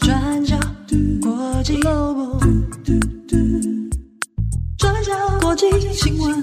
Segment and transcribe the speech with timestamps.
[0.00, 0.58] 转角
[1.20, 2.40] 国际 Global，
[4.76, 6.42] 转角国际新闻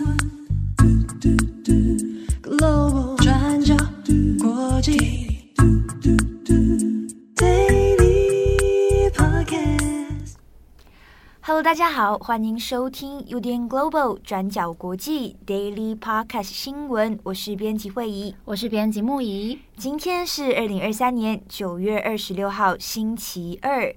[11.59, 17.19] Hello，大家好，欢迎收听 UDN Global 转角国际 Daily Podcast 新闻。
[17.21, 19.59] 我是编辑惠仪，我是编辑木仪。
[19.75, 23.93] 今天是二零二三年九月二十六号，星期二。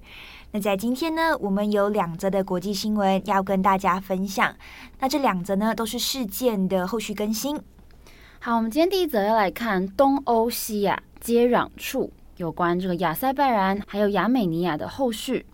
[0.51, 4.53] 那在今天呢，我们有两则的国际新闻要跟大家分享。
[4.99, 7.57] 那这两则呢，都是事件的后续更新。
[8.41, 15.45] 好，我们今天第一则要来看东欧西亚接壤处有关这个亚塞拜然还有亚美尼亚的后续。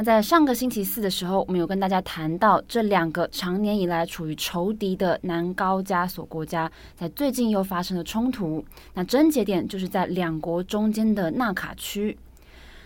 [0.00, 8.64] 那在上个星期四的时候，我们有跟大家谈到这两个长年以来处于仇敌的南高加索国家，在最近又发生了冲突。
[8.94, 12.16] 那症结点就是在两国中间的纳卡区。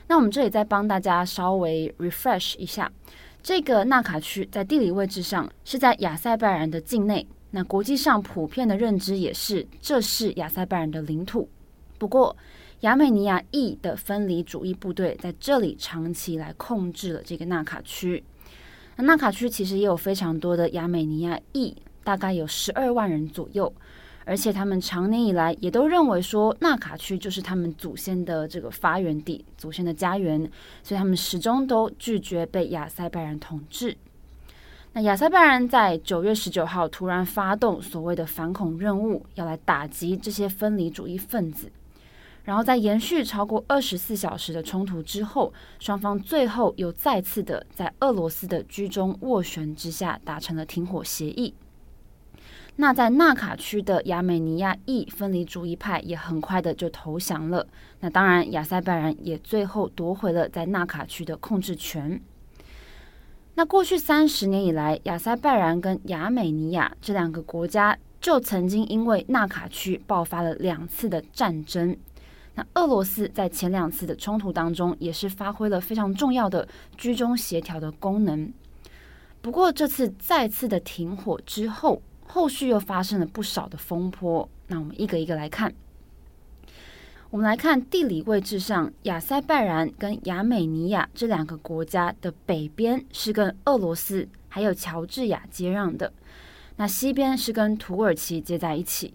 [0.08, 2.90] 那我们这里再帮大家稍微 refresh 一下，
[3.40, 7.24] 这个纳卡区在地理位置上是在亚塞拜然的境内。
[7.52, 11.48] 那国际上普遍的认知也是，这是亚塞拜然的领土。
[11.96, 12.36] 不过，
[12.84, 18.22] 亚美尼亚裔的分离主义部队在这里长期来控制了这个纳卡区。
[18.96, 23.72] 那纳卡区其实也有非常多的亚美尼亚裔，大概有十二万人左右。
[24.26, 30.38] 而且他们长年以来也都认为说，纳卡区就是他们祖先的这个发源地、祖先的家园，
[30.82, 33.96] 所以他们始终都拒绝被亚塞拜然统治。
[34.92, 41.72] 那亚塞拜然在九月十九号突然发动所谓的反恐任务，要来打击这些分离主义分子。
[42.44, 51.54] 然后在延续超过二十四小时的冲突之后，双方最后又再次的在俄罗斯的居中斡旋之下达成了停火协议。
[52.76, 57.66] 那在纳卡区的亚美尼亚裔分离主义派也很快的就投降了。
[58.00, 62.20] 那当然，亚塞拜然也最后夺回了在纳卡区的控制权。
[63.54, 71.96] 那过去三十年以来，亚塞拜然跟亚美尼亚这两个国家就曾经因为纳卡区爆发了两次的战争。
[72.54, 78.52] 那俄罗斯在前两次的冲突当中，也是发挥了非常重要的居中协调的功能。
[79.40, 84.48] 不过这次再次的停火之后，后续又发生了不少的风波。
[84.68, 85.74] 那我们一个一个来看。
[87.30, 96.12] 我们来看地理位置上，亚塞拜然跟亚美尼亚这两个国家的北边是跟俄罗斯还有乔治亚接壤的，
[96.76, 99.12] 那西边是跟土耳其接在一起。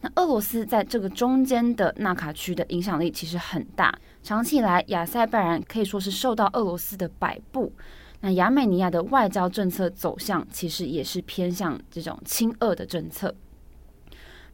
[0.00, 3.92] 那俄罗斯在这个中间的纳卡区的影响力其实很大，
[4.22, 7.72] 长期以来亚塞拜然可以说是受到俄罗斯的摆布。
[8.20, 13.34] 那亚美尼亚的外交政策走向其实也是偏向这种亲俄的政策。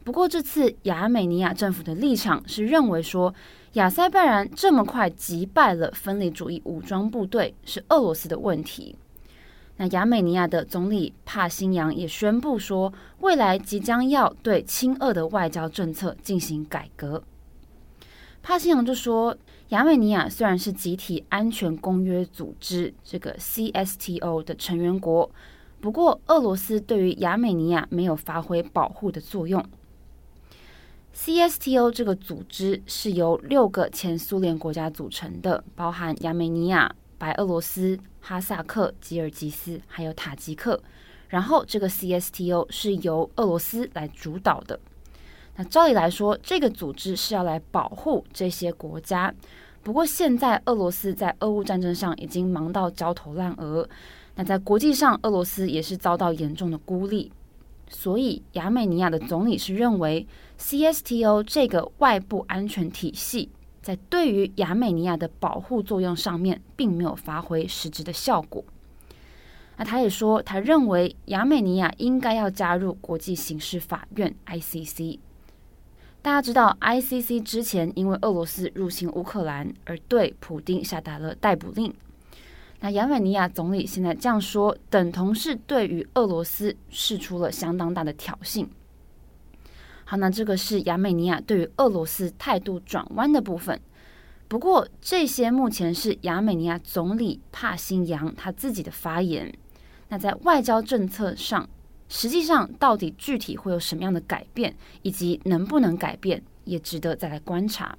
[0.03, 3.33] 不过这次亚美尼亚政府的立场是认为说，
[3.73, 8.95] 亚塞拜然这么快击败了分离主义武装部队是俄罗斯的问题。
[9.77, 17.21] 那亚美尼亚的总理帕辛扬也宣布说，未来即将要对亲俄的外交政策进行改革。
[18.41, 19.35] 帕辛扬就说，
[19.69, 25.29] 亚美尼亚虽然是集体安全公约组织这个 CSTO 的成员国，
[25.81, 29.61] 不过俄罗斯对于亚美尼亚没有发挥保护的作用。
[31.13, 36.95] CSTO 这个组织是由六个前苏联国家组成的，包含亚美尼亚。
[37.17, 40.81] 白俄罗斯、哈萨克、吉尔吉斯，还有塔吉克。
[41.27, 44.79] 然后，这个 CSTO 是由俄罗斯来主导的。
[45.55, 49.33] 那照理来说，这个组织是要来保护这些国家。
[49.81, 53.87] 不过，现在俄罗斯在俄乌战争上已经忙到焦头烂额。
[54.35, 57.31] 那在国际上，俄罗斯也是遭到严重的孤立。
[57.89, 60.25] 所以，亚美尼亚的总理是认为
[60.59, 63.49] CSTO 这个外部安全体系。
[63.85, 68.63] 在对于亚美尼亚的保护作用上面，并没有发挥实质的效果。
[69.77, 75.19] 那他也说，他认为亚美尼亚应该要加入国际刑事法院 （ICC）。
[76.23, 81.93] 大家知道，ICC 之前因为俄罗斯入侵乌克兰而对普丁下达了逮捕令。
[82.79, 88.65] 那亚美尼亚总理现在这样说，等同是对于俄罗斯释出了相当大的挑衅。
[90.07, 93.81] 好，那这个是亚美尼亚对于俄罗斯态度转弯的部分。
[94.47, 99.51] 不过，这些目前是亚美尼亚总理帕辛扬他自己的发言。
[100.09, 101.67] 那在外交政策上，
[102.07, 107.97] 实际上到底具体会有什么样的改变，以及能不能改变，也值得再来观察。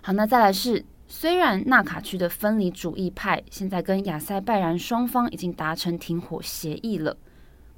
[0.00, 7.14] 好，那再来是，虽然纳卡区的分离主义派现在跟亚塞拜然双方已经达成停火协议了，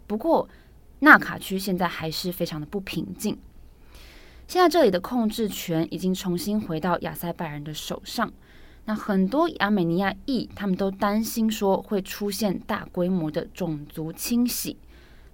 [0.07, 0.49] 不过。
[1.01, 3.37] 纳卡区现在还是非常的不平静。
[4.49, 8.33] 现在这里的控制权已经重新回到亚塞拜人的手上。
[8.85, 14.77] 那很多亚美尼亚裔他们都担心说会出现大规模的种族清洗，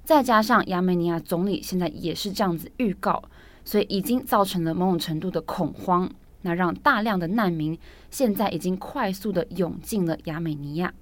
[0.05, 3.23] 再加上亚美尼亚总理现在也是这样子预告，
[3.62, 6.11] 所以已经造成了某种程度的恐慌。
[6.44, 7.79] 那让大量的难民
[8.11, 10.93] 现在已经快速的涌进了亚美尼亚。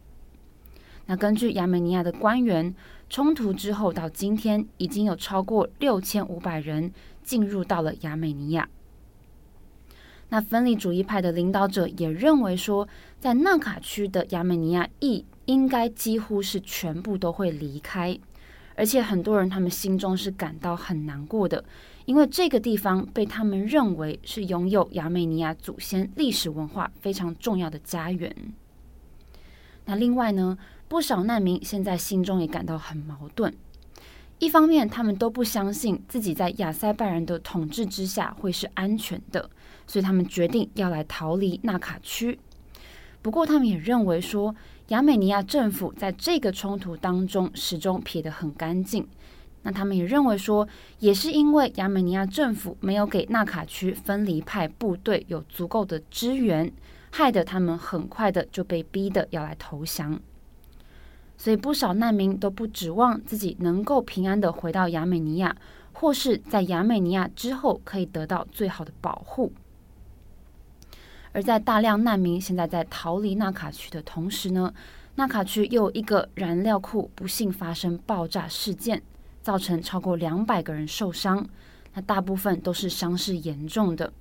[1.07, 2.75] 那根据亚美尼亚的官员，
[3.11, 6.93] 冲突之后到今天已经有超过六千五百人
[7.25, 8.69] 进入到了亚美尼亚。
[10.29, 12.87] 那分离主义派的领导者也认为说，
[13.19, 18.17] 在纳卡区的亚美尼亚裔应该几乎是全部都会离开，
[18.77, 21.65] 而且很多人他们心中是感到很难过的，
[22.05, 28.33] 因为这个地方被他们认为是拥有亚美尼亚祖先历史文化非常重要的家园。
[29.87, 30.57] 那另外呢，
[30.91, 33.55] 不少难民现在心中也感到很矛盾。
[34.41, 39.49] 一方面，他们都不相信自己在亚塞拜然的统治之下会是安全的，
[39.87, 42.37] 所以他们决定要来逃离纳卡区。
[43.23, 44.53] 不过，他们也认为说，
[44.89, 49.07] 亚美尼亚政府在这个冲突当中始终撇得很干净。
[49.63, 50.67] 那他们也认为说，
[50.99, 56.73] 也是因为亚美尼亚政府没有给纳卡区分离派部队有足够的支援，
[57.13, 60.21] 害得他们很快的就被逼得要来投降。
[61.41, 65.57] 所以不少难民都不指望自己能够平安的回到亚美尼亚，
[65.95, 69.51] 或是在亚美尼亚之后可以得到最好的保护。
[71.33, 74.75] 而在大量难民现在在逃离纳卡区的同时呢，
[75.15, 79.03] 纳卡区又一个燃料库不幸发生爆炸事件，
[79.41, 81.49] 造成超过两百个人受伤，
[81.95, 84.13] 那大部分都是伤势严重的。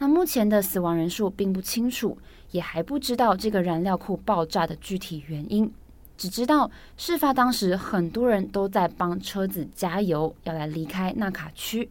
[0.00, 2.18] 那目前的死亡人数并不清楚。
[2.52, 5.72] 也还不知道这个燃料库爆炸的具体原因，
[6.16, 11.88] 只知道事发当时很多人都在帮车子加油，要来离开纳卡区，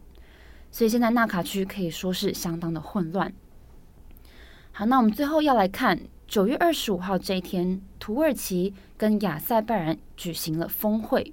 [0.70, 3.32] 所以现在纳卡区可以说是相当的混乱。
[4.72, 5.98] 好，那我们最后要来看
[6.28, 11.32] 九月二十五号这一天，土耳其跟亚塞拜然举行了峰会，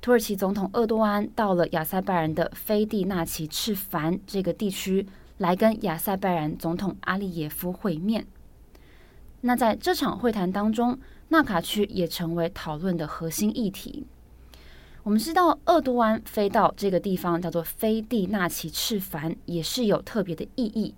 [0.00, 5.06] 土耳其总统厄多安到了亚塞拜然的菲蒂纳奇赤凡这个地区，
[5.38, 8.26] 来跟亚塞拜然总统阿利耶夫会面。
[9.40, 10.98] 那在这场会谈当中，
[11.28, 14.06] 纳卡区也成为讨论的核心议题。
[15.04, 20.94] 我们知道，厄多安飞到这个地方叫做菲蒂纳奇赤凡，也是有特别的意义。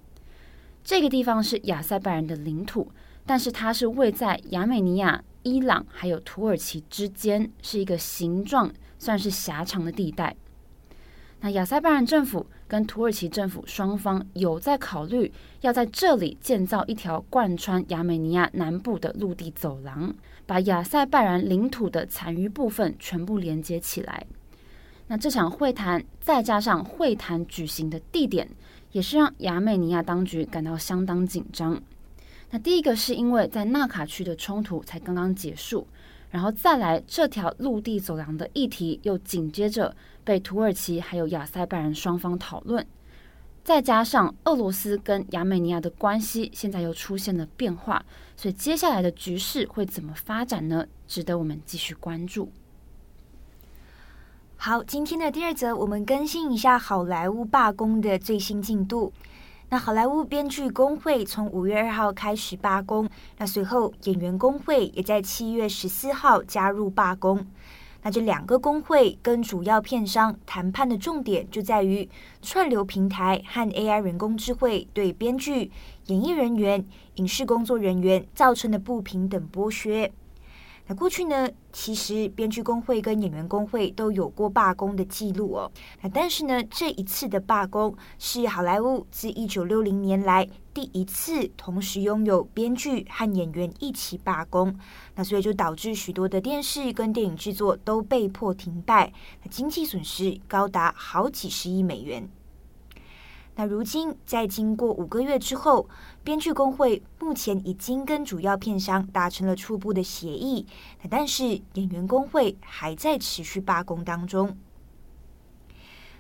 [0.82, 2.90] 这个地方是亚塞拜然的领土，
[3.26, 10.34] 但是它是位在亚美尼亚、伊朗还有土耳其之间，是一个形状算是狭长的地带。
[11.40, 15.32] 那亚塞拜然政府跟土耳其政府双方有在考虑
[15.62, 20.14] 要在这里建造一条贯穿亚美尼亚南部的陆地走廊，
[20.46, 24.24] 把亚塞拜然领土的残余部分全部连接起来。
[25.08, 28.48] 那这场会谈再加上会谈举行的地点，
[28.92, 31.82] 也是让亚美尼亚当局感到相当紧张。
[32.50, 35.88] 那第一个是因为在纳卡区的冲突才刚刚结束。
[36.30, 42.86] 然后再来这条陆地走廊的议题，又紧接着被土耳其还有亚塞拜然双方讨论，
[43.64, 48.04] 再加上俄罗斯跟亚美尼亚的关系现在又出现了变化，
[48.36, 50.86] 所以接下来的局势会怎么发展呢？
[51.08, 52.50] 值得我们继续关注。
[54.56, 59.12] 好，今天的第二则，我们更新一下好莱坞罢工的最新进度。
[59.72, 67.46] 那好莱坞编剧工会从五月二号开始罢工，那随后演员工会也在七月十四号加入罢工。
[68.02, 72.08] 那这两个工会跟主要片商谈判的重点就在于
[72.42, 75.70] 串流平台和 AI 人工智慧对编剧、
[76.06, 80.10] 演艺人员、影视工作人员造成的不平等剥削。
[80.90, 85.70] 那过去呢，其实编剧工会跟演员工会都有过罢工的记录哦。
[86.02, 90.44] 那但是呢，这一次的罢工是好莱坞自一九六零年来
[90.74, 94.76] 第一次同时拥有编剧和演员一起罢工。
[95.14, 99.12] 那所以就导致许多的电视跟电影制作都被迫停摆，
[99.44, 102.28] 那经济损失高达好几十亿美元。
[103.56, 105.86] 那如今，在经过五个月之后，
[106.24, 110.64] 编剧工会目前已经跟主要片商达成了初步的协议，
[111.10, 114.56] 但是演员工会还在持续罢工当中。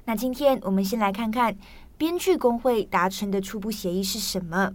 [0.04, 1.56] 那今天我们先来看看
[1.96, 4.74] 编剧工会达成的初步协议是什么。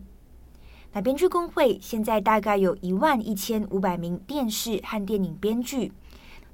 [0.93, 5.91] 那编剧工会现在大概有一万一千五百名电视和电影编剧，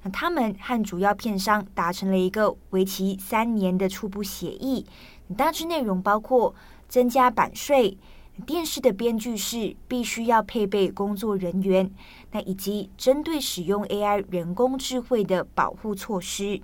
[0.01, 4.85] 那他们和主要片商达成了一个为期三年的初步协议。
[5.35, 6.53] 大致内容包括
[6.87, 7.97] 增加版税，
[8.45, 11.91] 电视的编剧是必须要配备工作人员，
[12.31, 16.61] 那以及针对使用 AI 人工智慧的保护措施。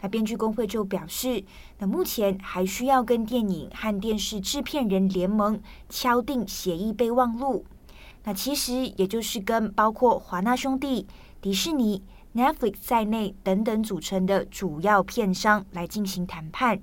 [0.00, 1.42] 那编剧工会就表示，
[1.78, 7.64] 那目前还需要跟电影和电视制片人联盟敲定协议备忘录。
[8.24, 11.06] 那其实也就是跟包括华纳兄弟、
[11.40, 12.02] 迪士尼、
[12.34, 16.80] Netflix 在内等等组成的主要片商来进行谈判。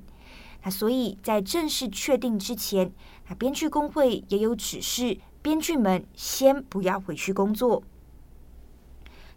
[0.64, 2.92] 那所以在正式确定之前，
[3.28, 7.84] 那编剧工会也有指示，编剧们先不要回去工作。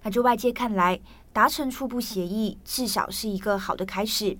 [0.02, 1.00] 那就外界看来，
[1.32, 4.38] 达成初步协议至少是一个好的开始。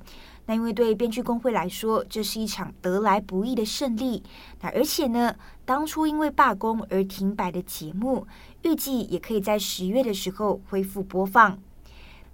[0.49, 4.23] 那因为对编剧工会来说，这是一场得来不易的胜利。
[4.61, 8.29] 那而且呢，当初因为罢工而停摆的节目，
[8.63, 11.59] 预计也可以在十月的时候恢复播放。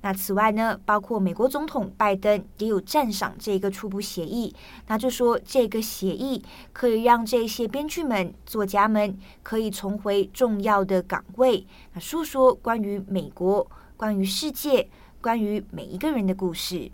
[0.02, 4.54] 那此外呢，包括美国总统拜登也有赞赏这个初步协议，
[4.88, 6.42] 那就说这个协议
[6.73, 13.66] 可以让这些编剧们、作家们可以重回重要的岗位，那诉说关于美国、
[13.97, 14.88] 关于世界、
[15.21, 16.90] 关于每一个人的故事。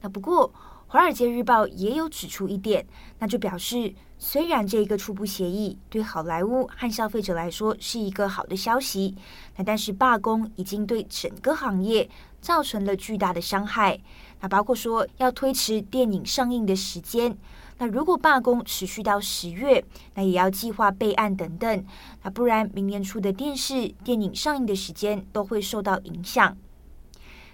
[0.00, 0.48] 那不过，
[0.86, 2.86] 《华尔街日报》也有指出一点，
[3.18, 9.14] 那就表示，虽然这个初步协议对好莱坞和消费者来说是一个好的消息，
[9.56, 12.08] 那但是罢工已经对整个行业
[12.40, 13.98] 造成了巨大的伤害。
[14.40, 17.36] 那包括说要推迟电影上映的时间，
[17.78, 21.84] 那如果罢工持续到十月，那也要计划备案等等，
[22.22, 26.56] 那不然明年初的电视电影上映的时间都会受到影响。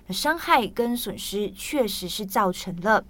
[0.06, 3.02] 那伤害跟损失确实是造成了。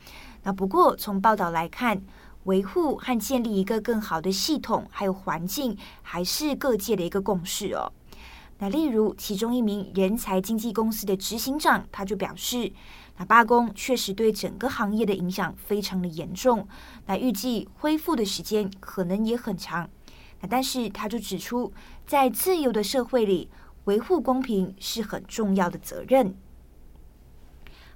[0.44, 2.00] 那不过从报道来看，
[2.44, 7.90] 维护和建立一个更好的系统还有环境，还是各界的一个共识哦。
[8.58, 12.72] 那例如其中一名人才经纪公司的执行长，他就表示，
[13.18, 16.66] 那罢工确实对整个行业的影响非常的严重。
[17.06, 19.90] 那预计恢复的时间可能也很长。
[20.40, 21.72] 那但是他就指出，
[22.06, 23.50] 在自由的社会里，
[23.84, 26.36] 维护公平是很重要的责任。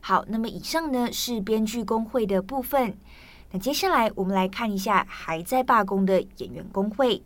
[0.01, 2.97] 好，那么以上呢是编剧工会的部分。
[3.53, 7.23] 那接下来我们来看一下还在罢工的演员工会。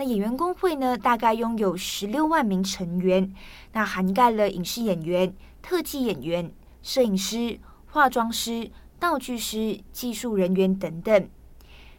[0.00, 3.34] 那演员工会呢，大概拥有十六万名成员，
[3.72, 6.52] 那涵盖了影视演员、特技演员、
[6.84, 11.28] 摄影师、化妆师、道具师、技术人员等等。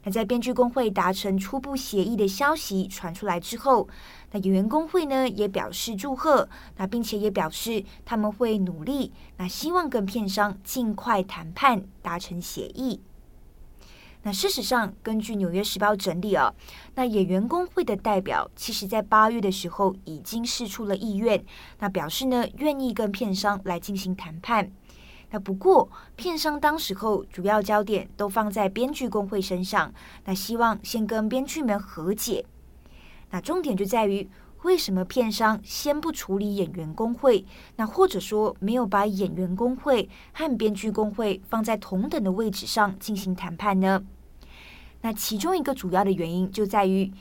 [0.05, 3.89] 那在编剧工会达成初步协议的消息传出来之后，
[4.31, 13.01] 那演员工会呢也表示祝贺，那并且也表示他们会努力，那希望跟片商尽快谈判达成协议。
[14.23, 16.53] 那事实上，根据《纽约时报》整理啊，
[16.95, 21.41] 那演员工会的代表其实在八月的时候已经释出了意愿，
[21.79, 24.69] 那表示呢愿意跟片商来进行谈判。
[25.31, 29.93] 那不过，片商当时候主要焦点都放在编剧工会身上，
[30.25, 32.45] 那希望先跟编剧们和解。
[33.29, 34.27] 那重点就在于，
[34.63, 37.45] 为什么片商先不处理演员工会？
[37.75, 44.03] 那或者说没有把演员工会和编剧工会放在同等的位置上进行谈判呢？
[45.01, 47.11] 那其中一个主要的原因就在于，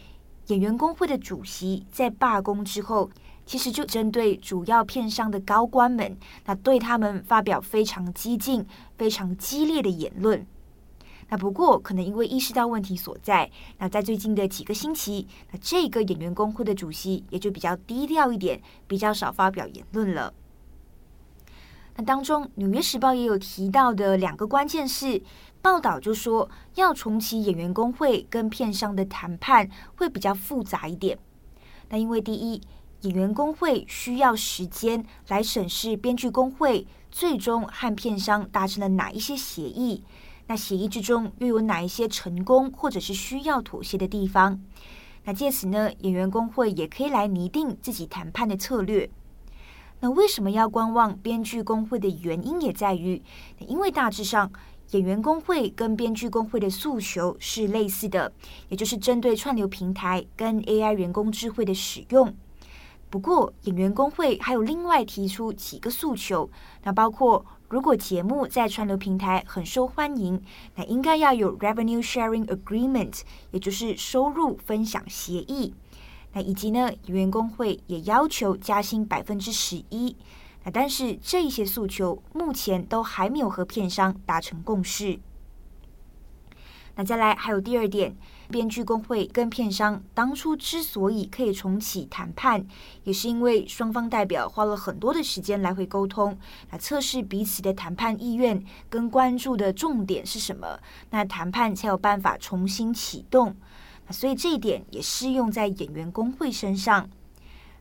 [0.48, 3.10] 演员工会的主席在罢工之后。
[3.46, 6.14] 其实就针对主要片商的高官们，
[6.44, 8.62] 那对他们发表非常激进、
[8.98, 10.46] 非常激烈的言论。
[11.30, 20.32] 那不过可能因为意识到问题所在，那在最近的几个星期，那这个演员工会的主席也就比较低调一点，比较少发表言论了。
[21.96, 25.20] 那当中，《纽约时报》也有提到的两个关键是，
[25.60, 31.18] 报道就说要重启演员工会跟片商的谈判会比较复杂一点。
[31.88, 32.62] 那因为第一，
[33.00, 40.04] 演员工会需要时间来审视编剧工会最终和片商达成了哪一些协议，
[40.48, 44.60] 那协议之中又有哪一些成功或者是需要妥协的地方？
[45.24, 49.08] 那借此呢，演员工会也可以来拟定自己谈判的策略。
[50.00, 53.22] 那为什么要观望编剧工会的原因也在于，
[53.58, 54.50] 因为大致上
[54.92, 58.32] 演员工会跟编剧工会的诉求是类似的，
[58.70, 62.34] 也就是针对串流平台跟 AI 人工智慧的使用。
[63.10, 66.50] 不过，演员工会还有另外提出几个诉求，
[66.82, 70.42] 那包括如果节目在串流平台很受欢迎，
[70.74, 75.74] 那应该要有 revenue sharing agreement，也就是收入分享协议。
[76.34, 80.14] 那以及呢，演员工会也要求加薪百分之十一。
[80.64, 85.18] 那但是这一些诉求目前都还没有和片商达成共识。
[86.96, 88.14] 那再来还有第二点。
[88.50, 92.66] 编剧工会跟片商当初之所以可以重启谈判，
[93.04, 96.36] 也是因为双方代表花了很多的时间来回沟通，
[96.70, 103.54] 来测试彼此的谈判意愿跟关注的重点是什么，那谈判才有办法重新启动。
[104.06, 107.08] 那所以这一点也适用在演员工会身上。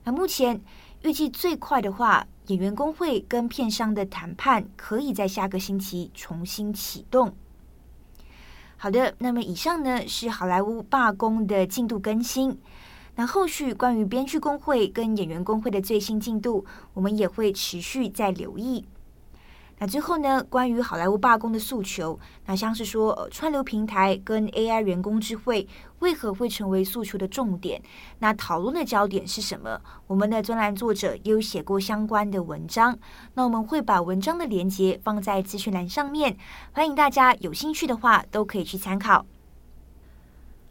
[0.04, 0.62] 那目前
[1.04, 7.34] 预计最快的话，演员工会跟片商的谈判可以在下个星期重新启动。
[8.79, 12.57] 好的，那么以上呢是好莱坞罢工的进度更新。
[13.15, 18.86] 那后续关于编剧工会跟演员工会的最新进度，我们也会持续在留意。
[19.79, 25.67] 那最后呢，关于好莱坞罢工的诉求，那像是说，呃，串流平台跟 AI 人工智慧
[26.00, 27.79] 为何会成为诉求的重点？
[28.17, 29.79] 那讨论的焦点是什么？
[30.07, 32.98] 我们的专栏作者也有写过相关的文章，
[33.36, 36.36] 那我们会把文章的连接放在资讯栏上面，
[36.72, 39.24] 欢迎大家有兴趣的话都可以去参考。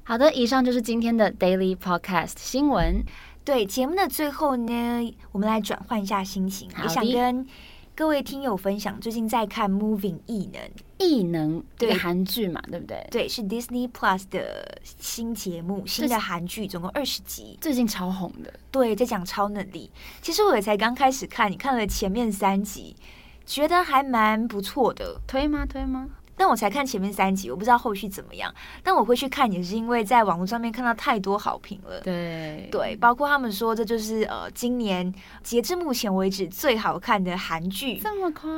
[0.02, 3.04] 好的，以上就是今天的 Daily Podcast 新闻。
[3.44, 7.46] 对，节目的最后呢，我们来转换一下心情，也想跟。
[7.96, 10.62] 各位听友分享，最近在看《Moving 异能》，
[10.98, 13.08] 异能对韩剧嘛，对不对？
[13.10, 18.52] 对，是 Disney Plus 的新节目，新的韩剧，总共二十集，最近超红的。
[18.70, 19.90] 对，在讲超能力。
[20.20, 22.94] 其实我也才刚开始看，你看了前面三集，
[23.46, 25.64] 觉得还蛮不错的，推吗？
[25.64, 26.10] 推吗？
[26.36, 28.52] 但我才看前面三集，我不知道后续怎么样。
[28.82, 32.00] 但我会去看，也是因为在网络上面看到太多好评了。
[32.00, 35.12] 对对，包括他们说这就是呃今年
[35.42, 37.98] 截至目前为止最好看的韩剧。
[37.98, 38.50] 这么夸？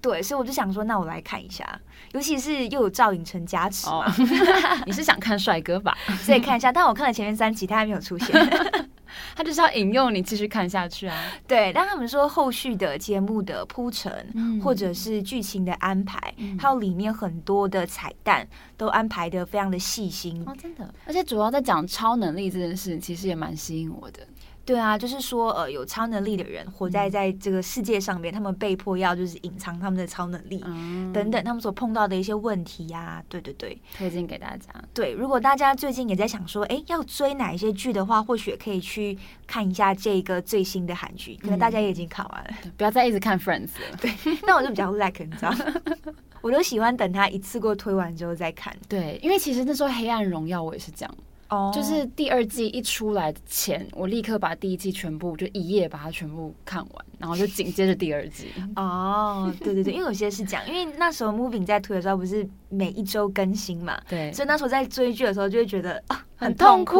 [0.00, 1.78] 对，所以我就想说，那我来看一下。
[2.12, 4.06] 尤其是又有赵寅成加持嘛。
[4.06, 4.12] 哦、
[4.86, 5.96] 你是想看帅哥吧？
[6.22, 6.72] 所以看一下。
[6.72, 8.34] 但我看了前面三集，他还没有出现。
[9.34, 11.32] 他就是要引诱你继续看下去啊！
[11.46, 18.46] 对，但他们说后续的节目的铺陈，嗯、或者是剧情的安排，嗯、还有里面很多的彩蛋，
[18.76, 20.92] 都安排的非常的细心哦，真的。
[21.06, 24.20] 而且主要在讲超能力这件事，其实也蛮吸引我的。
[24.66, 34.66] 对啊，就是说，呃，有超能力的人活在在这个世界上面，嗯、他们被迫要就是隐藏他们的超能力，嗯、等等，他们所碰到的一些问题呀、啊，对对对，推荐给大家。
[34.92, 43.96] 对，如果大家最近也在想说，哎，要追哪一些剧的话，或许可以去看一下这个最新的韩剧，可能大家也已经看完了，嗯、不要再一直看 Friends 了。
[44.00, 44.12] 对，
[44.44, 45.54] 那我就比较 like，你知道，
[46.42, 48.76] 我都喜欢等他一次过推完之后再看。
[48.88, 51.14] 对，因为其实那时候《黑暗荣耀》我也是这样。
[51.48, 58.48] 哦，就是第二季一出来前，我立刻把第一季全部就一夜把它全部看完，然后就紧接着第二季。
[58.74, 66.94] 哦，对对对，因为有些是讲，因为那时候 Moving 在推的时候不是每一周更新嘛，对，所以那时候在追剧的时候就会觉得啊很痛苦，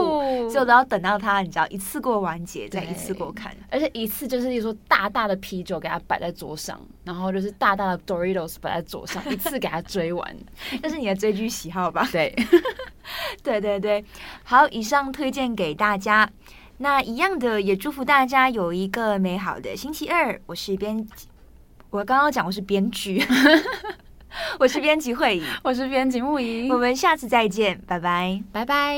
[0.48, 10.36] 所以我都要等到它，你知道一次过完结再一次过看，而且一次就是例如说大大的啤酒给它摆在桌上，然后就是大大的 Doritos 摆在桌上， 一次给它追完，
[10.82, 12.08] 这是你的追剧喜好吧？
[12.10, 12.34] 对。
[13.42, 14.04] 对对对，
[14.42, 16.28] 好，以上推荐给大家。
[16.78, 20.40] 那一样的，也祝福大家有一个美好的星期二。
[20.46, 21.28] 我是编辑，
[21.90, 23.24] 我刚刚讲我是编剧，
[24.58, 28.42] 我是编辑慧，我是编辑沐怡，我们下次再见，拜拜。
[28.52, 28.96] 拜拜。